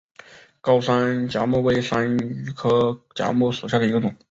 [0.61, 4.11] 高山梾木为山茱萸科梾木属下的一个种。